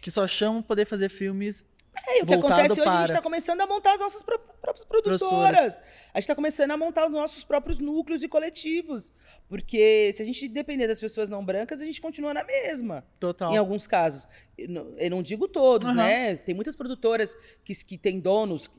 [0.00, 1.64] Que só chamam poder fazer filmes
[2.06, 4.22] É, e o que acontece hoje, a para- gente está começando a montar as nossas
[4.22, 5.74] pró- próprias produtoras.
[6.14, 9.12] A gente está começando a montar os nossos próprios núcleos e coletivos.
[9.48, 13.04] Porque se a gente depender das pessoas não brancas, a gente continua na mesma.
[13.18, 13.52] Total.
[13.52, 14.28] Em alguns casos.
[14.56, 15.96] Eu não, digo todos, Aham.
[15.96, 16.36] né?
[16.36, 18.70] Tem muitas produtoras que, que têm donos,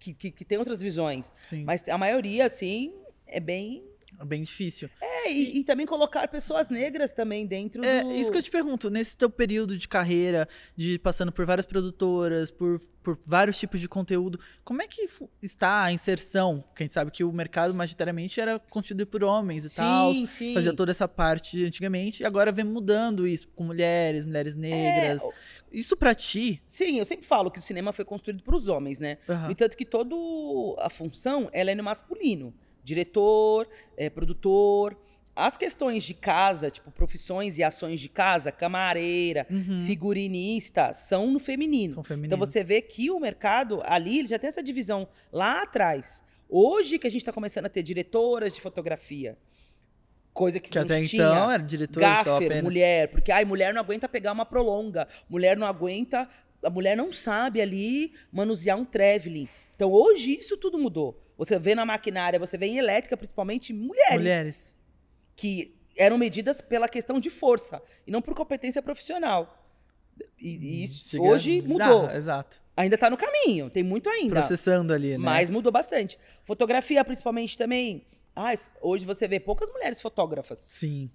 [0.00, 1.30] que, que, que têm outras visões.
[1.42, 1.62] Sim.
[1.64, 2.92] Mas a maioria, assim,
[3.26, 3.84] é bem.
[4.18, 4.88] É bem difícil.
[5.00, 8.12] É, e, e também colocar pessoas negras também dentro É do.
[8.12, 12.50] isso que eu te pergunto, nesse teu período de carreira, de passando por várias produtoras,
[12.50, 15.06] por, por vários tipos de conteúdo, como é que
[15.42, 16.60] está a inserção?
[16.60, 20.54] Porque a gente sabe que o mercado majoritariamente era constituído por homens e tal, sim.
[20.54, 25.22] fazia toda essa parte antigamente, e agora vem mudando isso com mulheres, mulheres negras.
[25.22, 25.32] o-
[25.72, 28.98] Isso pra ti, Sim, eu sempre falo que o cinema foi construído para os homens,
[28.98, 29.18] né?
[29.28, 30.14] No entanto que toda
[30.78, 32.52] a função ela é no masculino.
[32.82, 34.96] Diretor, eh, produtor.
[35.34, 39.46] As questões de casa, tipo profissões e ações de casa, camareira,
[39.86, 41.92] figurinista, são no feminino.
[41.92, 41.94] Uhum.
[41.94, 42.26] São feminino.
[42.26, 46.22] Então você vê que o mercado ali já tem essa divisão lá atrás.
[46.48, 49.38] Hoje que a gente está começando a ter diretoras de fotografia.
[50.32, 51.22] Coisa que, que até tinha.
[51.22, 52.62] então era diretor só Gaffer, apenas.
[52.62, 56.28] mulher, porque ai, mulher não aguenta pegar uma prolonga, mulher não aguenta,
[56.64, 59.48] a mulher não sabe ali manusear um traveling.
[59.80, 61.18] Então hoje isso tudo mudou.
[61.38, 64.76] Você vê na maquinária, você vê em elétrica, principalmente mulheres, Mulheres.
[65.34, 69.58] que eram medidas pela questão de força e não por competência profissional.
[70.38, 72.10] E, e isso Chega hoje bizarro, mudou.
[72.14, 72.60] Exato.
[72.76, 74.34] Ainda está no caminho, tem muito ainda.
[74.34, 75.16] Processando ali, né?
[75.16, 76.18] Mas mudou bastante.
[76.42, 78.06] Fotografia, principalmente também.
[78.36, 80.58] Ah, hoje você vê poucas mulheres fotógrafas.
[80.58, 81.10] Sim.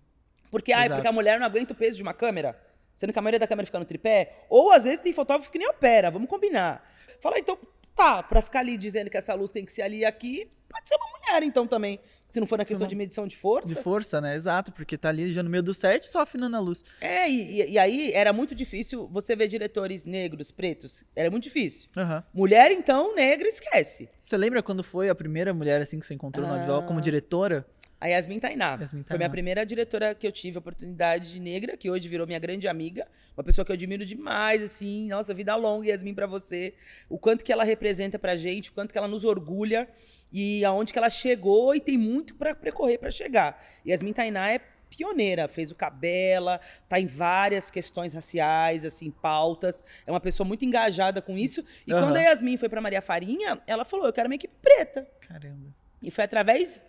[0.50, 0.96] Porque, Exato.
[0.96, 2.60] porque a mulher não aguenta o peso de uma câmera,
[2.96, 4.48] sendo que a maioria da câmera fica no tripé.
[4.50, 6.96] Ou às vezes tem fotógrafo que nem opera, vamos combinar.
[7.20, 7.58] Fala, então,
[7.96, 10.88] tá, pra ficar ali dizendo que essa luz tem que ser ali e aqui, pode
[10.90, 12.00] ser uma mulher então também.
[12.28, 13.74] Se não for na questão de medição de força.
[13.76, 14.36] De força, né?
[14.36, 16.84] Exato, porque tá ali já no meio do set, só afinando a luz.
[17.00, 21.04] É, e, e- aí era muito difícil você ver diretores negros, pretos.
[21.16, 21.88] Era muito difícil.
[21.96, 22.24] Aham.
[22.34, 24.10] Mulher, então, negra, esquece.
[24.22, 26.56] Você lembra quando foi a primeira mulher assim que você encontrou no Ah.
[26.56, 27.66] audiovisual como diretora?
[28.00, 28.78] A Yasmin Tainá.
[28.80, 29.30] Yasmin Foi minha Tainá.
[29.30, 33.08] primeira diretora que eu tive a oportunidade de negra, que hoje virou minha grande amiga.
[33.38, 35.08] Uma pessoa que eu admiro demais, assim.
[35.08, 36.74] Nossa, vida longa, Yasmin, pra você.
[37.10, 39.88] O quanto que ela representa pra gente, o quanto que ela nos orgulha
[40.32, 43.64] e aonde que ela chegou e tem muito pra percorrer pra chegar.
[43.88, 49.84] Yasmin Tainá é pioneira, fez o Cabela, tá em várias questões raciais, assim, pautas.
[50.06, 51.64] É uma pessoa muito engajada com isso.
[51.88, 52.04] E Aham.
[52.08, 55.08] quando a Yasmin foi pra Maria Farinha, ela falou: "Eu quero uma equipe preta".
[55.28, 55.74] Caramba.
[56.04, 56.84] E foi através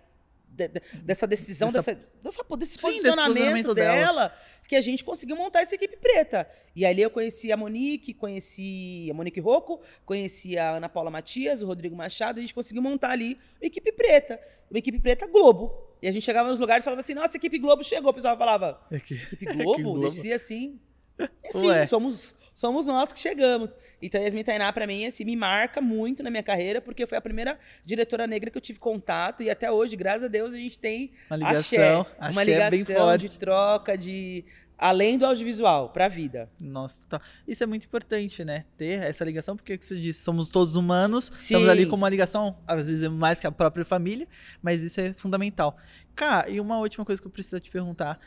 [0.56, 4.36] de- de- dessa decisão, Dessa- dessa, dessa, desse Sim, desse posicionamento, posicionamento dela, dela.
[4.68, 6.48] que a gente conseguiu montar essa equipe preta.
[6.74, 11.62] E ali eu conheci a Monique, conheci a Monique Rocco, conheci a Ana Paula Matias,
[11.62, 14.40] o Rodrigo Machado, a gente conseguiu montar ali uma equipe preta.
[14.70, 15.84] Uma equipe preta Globo.
[16.02, 18.10] E a gente chegava nos lugares e falava assim, nossa, a equipe Globo chegou.
[18.10, 19.14] O pessoal falava, Aqui.
[19.32, 19.82] equipe Globo?
[19.82, 20.00] Globo.
[20.02, 20.78] Descia assim.
[21.18, 21.86] É Ué.
[21.86, 23.74] somos, somos nós que chegamos.
[24.02, 27.20] Então, Yasmin Tainá, pra mim, assim, me marca muito na minha carreira, porque foi a
[27.20, 29.42] primeira diretora negra que eu tive contato.
[29.42, 31.58] E até hoje, graças a Deus, a gente tem Uma ligação.
[31.60, 33.28] axé, uma Axé ligação bem forte.
[33.28, 34.44] de troca, de
[34.78, 36.50] além do audiovisual, pra vida.
[36.60, 37.22] Nossa, total.
[37.48, 38.66] Isso é muito importante, né?
[38.76, 41.54] Ter essa ligação, porque, como você disse, somos todos humanos, Sim.
[41.54, 44.28] estamos ali com uma ligação, às vezes é mais que a própria família,
[44.60, 45.78] mas isso é fundamental.
[46.14, 48.20] Cara, e uma última coisa que eu preciso te perguntar.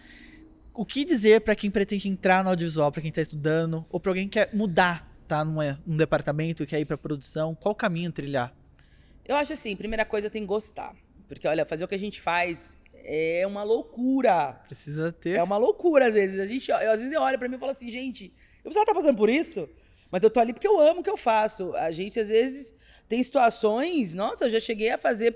[0.80, 4.12] O que dizer pra quem pretende entrar no audiovisual, pra quem tá estudando, ou pra
[4.12, 8.56] alguém que quer mudar, tá num, num departamento, quer ir pra produção, qual caminho trilhar?
[9.28, 10.96] Eu acho assim, primeira coisa tem que gostar.
[11.28, 14.54] Porque, olha, fazer o que a gente faz é uma loucura.
[14.68, 15.32] Precisa ter.
[15.32, 16.40] É uma loucura, às vezes.
[16.40, 18.28] A gente, eu, às vezes eu olho pra mim e falo assim, gente,
[18.60, 19.68] eu precisava estar passando por isso,
[20.10, 21.76] mas eu tô ali porque eu amo o que eu faço.
[21.76, 22.74] A gente, às vezes,
[23.10, 24.16] tem situações.
[24.16, 25.36] Nossa, eu já cheguei a fazer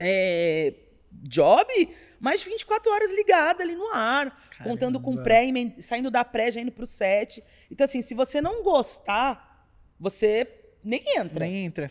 [0.00, 0.72] é,
[1.12, 5.22] job mais de 24 horas ligada ali no ar, contando com Caramba.
[5.22, 7.42] pré, saindo da pré, já indo pro set.
[7.70, 10.46] Então, assim, se você não gostar, você
[10.82, 11.44] nem entra.
[11.44, 11.90] Nem entra.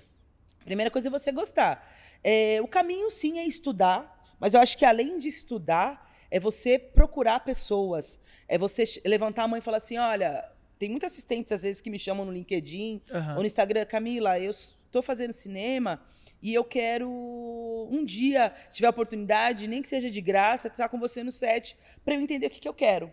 [0.63, 1.93] Primeira coisa é você gostar.
[2.23, 6.79] É, o caminho, sim, é estudar, mas eu acho que além de estudar, é você
[6.79, 8.19] procurar pessoas.
[8.47, 10.43] É você levantar a mão e falar assim: olha,
[10.79, 13.33] tem muitos assistentes, às vezes, que me chamam no LinkedIn Aham.
[13.35, 16.01] ou no Instagram, Camila, eu estou fazendo cinema
[16.41, 20.99] e eu quero um dia, se tiver oportunidade, nem que seja de graça, estar com
[20.99, 23.11] você no set, para eu entender o que, que eu quero.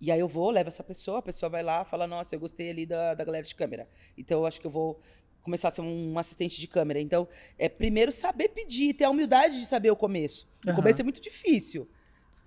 [0.00, 2.70] E aí eu vou, levo essa pessoa, a pessoa vai lá, fala, nossa, eu gostei
[2.70, 3.88] ali da, da galera de câmera.
[4.18, 5.00] Então eu acho que eu vou
[5.42, 7.00] começar a ser um assistente de câmera.
[7.00, 10.48] Então, é primeiro saber pedir, ter a humildade de saber o começo.
[10.64, 10.76] O Aham.
[10.76, 11.88] começo é muito difícil.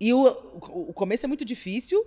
[0.00, 2.04] E o, o, o começo é muito difícil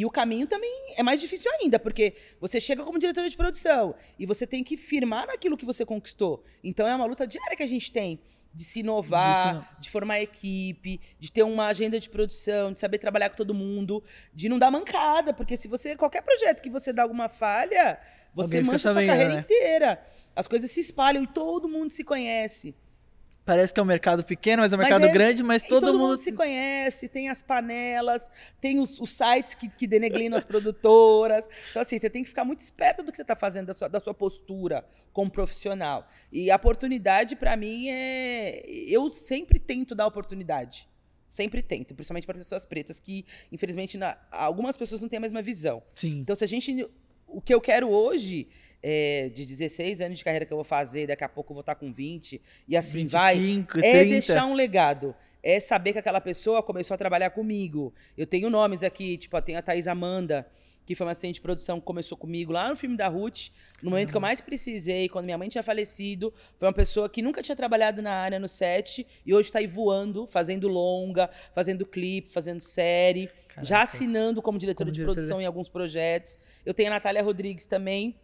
[0.00, 3.94] e o caminho também é mais difícil ainda, porque você chega como diretora de produção
[4.18, 6.42] e você tem que firmar naquilo que você conquistou.
[6.64, 8.20] Então é uma luta diária que a gente tem.
[8.52, 12.72] de se inovar, De de, se ino- formar equipe, de ter uma agenda de produção,
[12.72, 14.02] de saber trabalhar com todo mundo,
[14.34, 17.96] de não dar mancada, porque se você qualquer projeto que você dá alguma falha,
[18.34, 19.40] você Alguém mancha a sua carreira né?
[19.42, 20.04] inteira.
[20.34, 22.74] As coisas se espalham e todo mundo se conhece.
[23.44, 25.68] Parece que é um mercado pequeno, mas é um Mas mercado é- grande, mas E
[25.68, 26.18] todo, mundo.
[26.18, 31.48] se conhece, tem as panelas, tem os, os sites que, que deneglinam as produtoras.
[31.70, 33.88] Então, assim, você tem que ficar muito esperto do que você está fazendo, da sua,
[33.88, 36.06] da sua postura como profissional.
[36.30, 38.62] E a oportunidade, para mim, é.
[38.68, 40.88] Eu sempre tento dar oportunidade.
[41.26, 45.40] Sempre tento, principalmente para pessoas pretas, que, infelizmente, na- algumas pessoas não têm a mesma
[45.40, 45.82] visão.
[45.94, 46.18] Sim.
[46.20, 46.88] Então, se a gente.
[47.26, 48.48] O que eu quero hoje,
[48.82, 51.60] é, de 16 anos de carreira que eu vou fazer, daqui a pouco eu vou
[51.60, 53.38] estar com 20, e assim vai.
[53.38, 54.04] 25, É 30.
[54.04, 55.14] deixar um legado.
[55.42, 57.94] É saber que aquela pessoa começou a trabalhar comigo.
[58.16, 60.46] Eu tenho nomes aqui, tipo, eu tenho a Thaís Amanda,
[60.84, 63.48] que foi uma assistente de produção que começou comigo lá no filme da Ruth.
[63.82, 67.22] No momento que eu mais precisei, quando minha mãe tinha falecido, foi uma pessoa que
[67.22, 71.86] nunca tinha trabalhado na área no set e hoje está aí voando, fazendo longa, fazendo
[71.86, 73.30] clipe, fazendo série,
[73.62, 73.94] já Caracas.
[73.94, 75.14] assinando como diretora Como de diretora.
[75.14, 76.38] produção em alguns projetos.
[76.66, 78.16] Eu tenho a Natália Rodrigues também,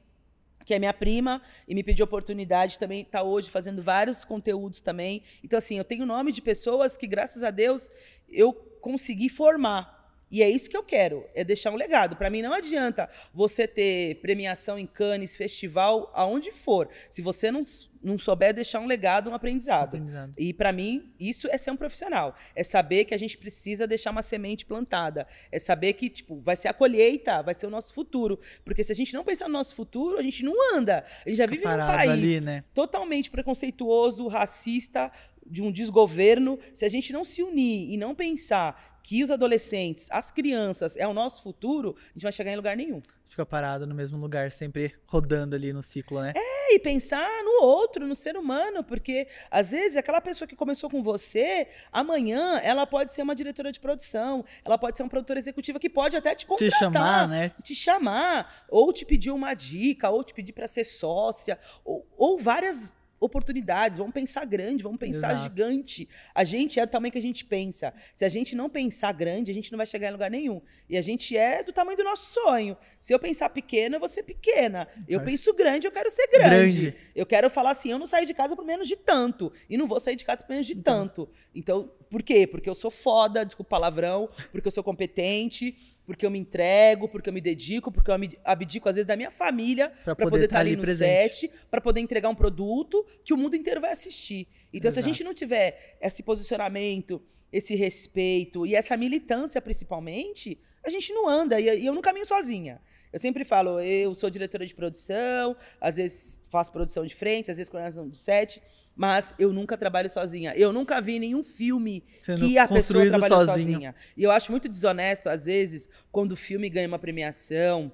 [0.66, 5.22] que é minha prima e me pediu oportunidade também está hoje fazendo vários conteúdos também.
[5.42, 7.88] Então assim, eu tenho nome de pessoas que graças a Deus
[8.28, 9.95] eu consegui formar.
[10.30, 12.16] E é isso que eu quero, é deixar um legado.
[12.16, 17.60] Para mim não adianta você ter premiação em Cannes, festival, aonde for, se você não,
[18.02, 19.88] não souber deixar um legado, um aprendizado.
[19.88, 20.32] Aprendizado.
[20.36, 22.34] E para mim, isso é ser um profissional.
[22.56, 25.28] É saber que a gente precisa deixar uma semente plantada.
[25.52, 28.40] É saber que, tipo, vai ser a colheita, vai ser o nosso futuro.
[28.64, 31.04] Porque se a gente não pensar no nosso futuro, a gente não anda.
[31.24, 32.64] A gente já vive num país ali, né?
[32.74, 35.10] totalmente preconceituoso, racista,
[35.46, 36.58] de um desgoverno.
[36.74, 41.06] Se a gente não se unir e não pensar que os adolescentes, as crianças, é
[41.06, 43.00] o nosso futuro, a gente vai chegar em lugar nenhum.
[43.24, 46.32] Fica parado no mesmo lugar, sempre rodando ali no ciclo, né?
[46.34, 50.90] É, e pensar no outro, no ser humano, porque às vezes aquela pessoa que começou
[50.90, 55.38] com você, amanhã ela pode ser uma diretora de produção, ela pode ser uma produtora
[55.38, 57.52] executiva que pode até te contratar, chamar, né?
[57.62, 62.36] te chamar, ou te pedir uma dica, ou te pedir para ser sócia, ou, ou
[62.36, 63.98] várias oportunidades.
[63.98, 65.42] Vamos pensar grande, vamos pensar Exato.
[65.42, 66.08] gigante.
[66.34, 67.92] A gente é do tamanho que a gente pensa.
[68.14, 70.60] Se a gente não pensar grande, a gente não vai chegar em lugar nenhum.
[70.88, 72.76] E a gente é do tamanho do nosso sonho.
[73.00, 74.88] Se eu pensar pequeno, eu vou ser pequena.
[75.08, 76.80] Eu Mas- penso grande, eu quero ser grande.
[76.80, 76.96] Grande.
[77.14, 79.52] Eu quero falar assim, eu não saio de casa por menos de tanto.
[79.68, 81.28] E não vou sair de casa por menos de tanto.
[81.54, 82.46] Então, por quê?
[82.46, 87.08] Porque eu sou foda, desculpa o palavrão, porque eu sou competente, porque eu me entrego,
[87.08, 90.30] porque eu me dedico, porque eu me abdico, às vezes, da minha família para poder
[90.30, 91.34] poder tá estar ali ali no presente.
[91.34, 94.48] set, para poder entregar um produto que o mundo inteiro vai assistir.
[94.72, 95.12] Então, se a Exato.
[95.12, 97.20] gente não tiver esse posicionamento,
[97.52, 101.60] esse respeito e essa militância, principalmente, a gente não anda.
[101.60, 102.80] E e eu não caminho sozinha.
[103.12, 107.56] Eu sempre falo, eu sou diretora de produção, às vezes faço produção de frente, às
[107.56, 108.62] vezes coordenação de set,
[108.96, 110.54] mas eu nunca trabalho sozinha.
[110.56, 113.72] Eu nunca vi nenhum filme Sendo que a pessoa trabalhou sozinho.
[113.72, 113.94] sozinha.
[114.16, 117.92] E eu acho muito desonesto, às vezes, quando o filme ganha uma premiação,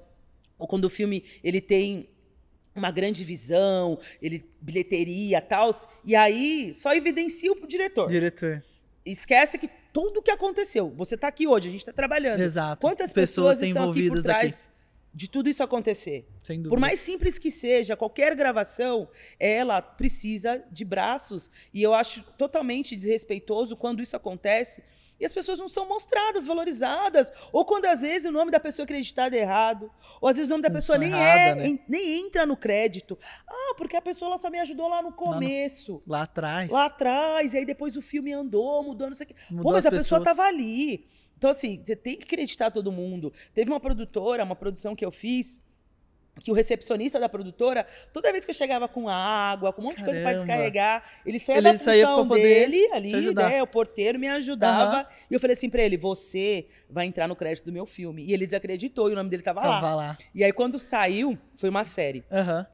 [0.57, 2.09] ou quando o filme ele tem
[2.75, 5.71] uma grande visão, ele bilheteria, tal,
[6.05, 8.09] e aí só evidencia o diretor.
[8.09, 8.63] Diretor.
[9.05, 12.41] Esquece que tudo o que aconteceu, você está aqui hoje, a gente está trabalhando.
[12.41, 12.81] Exato.
[12.81, 14.73] Quantas Pessoas pessoas, estão aqui por envolvidas aqui.
[15.15, 16.27] De tudo isso acontecer?
[16.43, 16.71] Sem dúvida.
[16.71, 21.51] Por mais simples que seja, qualquer gravação, ela precisa de braços.
[21.73, 24.83] E eu acho totalmente desrespeitoso quando isso acontece
[25.23, 27.33] e as pessoas não são mostradas, valorizadas.
[27.53, 29.89] Ou quando, às vezes, o nome da pessoa é acreditado errado.
[30.21, 31.79] Ou, às vezes, o nome da pessoa nem, errada, é, né?
[31.89, 33.17] nem entra no crédito.
[33.47, 36.03] Ah, porque a pessoa ela só me ajudou lá no começo.
[36.09, 36.69] Lá atrás.
[36.69, 39.37] Lá atrás, e aí depois o filme andou, mudou, não sei o quê.
[39.49, 40.37] Mudou Pô, mas as a pessoa pessoas.
[40.37, 41.07] tava ali.
[41.37, 43.33] Então, assim, você tem que acreditar todo mundo.
[43.53, 45.61] Teve uma produtora, uma produção que eu fiz,
[46.41, 49.99] que o recepcionista da produtora, toda vez que eu chegava com água, com um monte
[49.99, 50.47] de coisa para Caramba.
[50.47, 53.63] descarregar, ele saía Ele da função dele ali, né?
[53.63, 55.01] O porteiro me ajudava.
[55.01, 55.07] Aham.
[55.31, 58.25] E eu falei assim pra ele: você vai entrar no crédito do meu filme.
[58.25, 59.81] E ele desacreditou e o nome dele tava, lá.
[59.81, 60.19] Tava lá.
[60.35, 62.25] E aí, quando saiu, foi uma série.
[62.31, 62.67] Aham.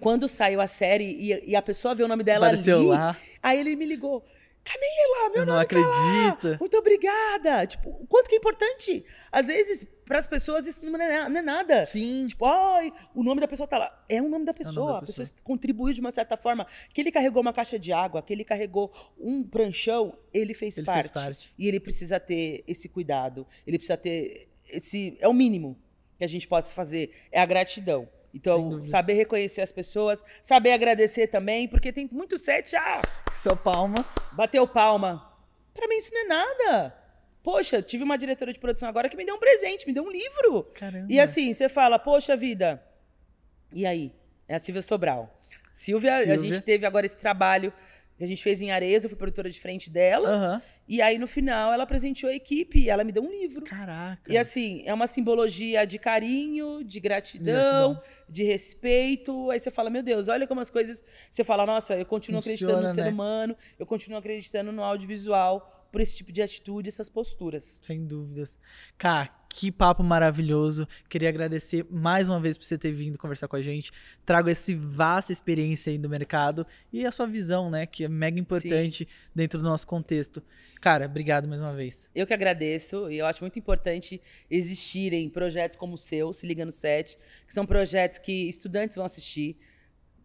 [0.00, 3.16] Quando saiu a série e, e a pessoa vê o nome dela Apareceu ali, lá.
[3.42, 4.24] aí ele me ligou.
[4.64, 6.28] Camila, meu Eu não nome tá lá.
[6.30, 6.60] acredito.
[6.60, 7.66] Muito obrigada.
[7.66, 9.04] Tipo, o quanto que é importante.
[9.32, 11.86] Às vezes, para as pessoas, isso não é, não é nada.
[11.86, 12.26] Sim.
[12.26, 14.04] Tipo, ai, o nome da pessoa tá lá.
[14.08, 14.92] É o nome da pessoa.
[14.92, 15.40] da a pessoa pessoa.
[15.42, 16.66] contribuiu de uma certa forma.
[16.92, 20.84] Que ele carregou uma caixa de água, que ele carregou um pranchão, ele fez, Ele
[20.84, 21.12] fez parte.
[21.12, 21.54] parte.
[21.58, 23.46] E ele precisa ter esse cuidado.
[23.66, 25.16] Ele precisa ter esse.
[25.20, 25.78] É o mínimo
[26.18, 27.10] que a gente possa fazer.
[27.32, 28.06] É a gratidão.
[28.38, 34.14] Então, saber reconhecer as pessoas, saber agradecer também, porque tem muito set, ah, Só palmas.
[34.32, 35.36] bateu palma.
[35.74, 36.94] Pra mim isso não é nada.
[37.42, 40.10] Poxa, tive uma diretora de produção agora que me deu um presente, me deu um
[40.10, 40.64] livro.
[40.74, 41.06] Caramba.
[41.10, 42.82] E assim, você fala, poxa vida.
[43.72, 44.12] E aí?
[44.46, 45.40] É a Silvia Sobral.
[45.74, 46.52] Silvia, a Silvia.
[46.52, 47.72] gente teve agora esse trabalho
[48.24, 50.28] a gente fez em Areia, eu fui produtora de frente dela.
[50.28, 50.62] Aham.
[50.88, 53.62] E aí, no final, ela presenteou a equipe e ela me deu um livro.
[53.62, 54.32] Caraca.
[54.32, 58.02] E assim, é uma simbologia de carinho, de gratidão, Gratidão.
[58.28, 59.50] de respeito.
[59.50, 61.04] Aí você fala, meu Deus, olha como as coisas.
[61.30, 63.10] Você fala, nossa, eu continuo acreditando no Funciona, ser né?
[63.10, 67.78] humano, eu continuo acreditando no audiovisual por esse tipo de atitude, essas posturas.
[67.82, 68.58] Sem dúvidas.
[68.96, 70.86] Cá, que papo maravilhoso.
[71.08, 73.90] Queria agradecer mais uma vez por você ter vindo conversar com a gente.
[74.24, 77.86] Trago essa vasta experiência aí do mercado e a sua visão, né?
[77.86, 80.42] Que é mega importante dentro do nosso contexto.
[80.80, 82.10] Cara, obrigado mais uma vez.
[82.14, 84.20] Eu que agradeço e eu acho muito importante
[84.50, 89.04] existirem projetos como o seu, Se Liga no Set, que são projetos que estudantes vão
[89.04, 89.56] assistir,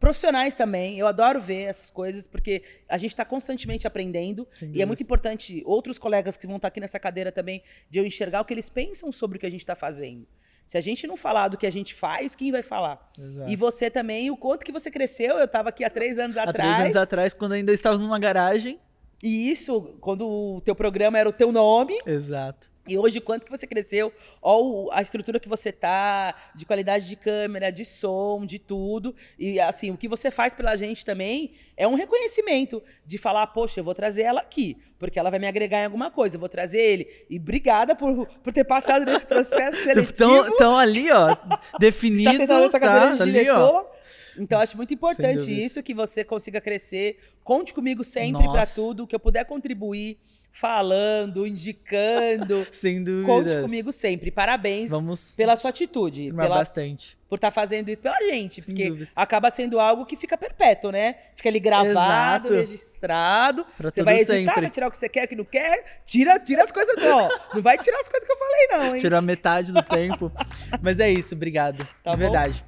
[0.03, 0.99] profissionais também.
[0.99, 5.63] Eu adoro ver essas coisas porque a gente está constantemente aprendendo e é muito importante
[5.65, 8.69] outros colegas que vão estar aqui nessa cadeira também de eu enxergar o que eles
[8.69, 10.27] pensam sobre o que a gente está fazendo.
[10.67, 13.11] Se a gente não falar do que a gente faz, quem vai falar?
[13.17, 13.49] Exato.
[13.49, 15.37] E você também, o quanto que você cresceu.
[15.37, 16.77] Eu estava aqui há três anos Há atrás.
[16.77, 18.79] três anos atrás, quando ainda estávamos numa garagem.
[19.21, 22.69] E isso, quando o teu programa era o teu nome, Exato.
[22.87, 27.07] E hoje, quanto que você cresceu, ó, o- a estrutura que você tá, de qualidade
[27.07, 29.15] de câmera, de som, de tudo.
[29.39, 33.79] E assim, o que você faz pela gente também é um reconhecimento de falar, poxa,
[33.79, 36.49] eu vou trazer ela aqui, porque ela vai me agregar em alguma coisa, eu vou
[36.49, 37.07] trazer ele.
[37.29, 40.41] E obrigada por, por ter passado nesse processo seletivo.
[40.41, 41.37] Estão ali, ó,
[41.79, 42.29] definido.
[42.31, 43.89] Está sentado nessa cadeira tá, de ali, diretor.
[44.37, 47.17] Então, acho muito importante isso, que você consiga crescer.
[47.43, 50.17] Conte comigo sempre para tudo, que eu puder contribuir,
[50.55, 52.65] falando, indicando.
[52.71, 53.25] Sem dúvidas.
[53.25, 54.29] Conte comigo sempre.
[54.29, 57.17] Parabéns Vamos pela sua atitude, pela, bastante.
[57.27, 59.11] por estar fazendo isso pela gente, Sem porque dúvidas.
[59.15, 61.15] acaba sendo algo que fica perpétuo, né?
[61.35, 62.53] Fica ali gravado, Exato.
[62.53, 63.65] registrado.
[63.75, 64.61] Pra você vai editar, sempre.
[64.61, 67.29] vai tirar o que você quer, o que não quer, tira, tira as coisas ó,
[67.55, 69.01] Não vai tirar as coisas que eu falei, não, hein?
[69.01, 70.31] Tirou a metade do tempo.
[70.81, 71.87] Mas é isso, obrigado.
[72.03, 72.17] Tá de bom?
[72.17, 72.63] verdade.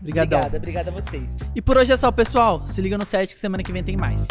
[0.00, 0.40] Obrigadão.
[0.40, 1.38] Obrigada, obrigada a vocês.
[1.54, 2.66] E por hoje é só, pessoal.
[2.66, 4.26] Se liga no set que semana que vem tem mais.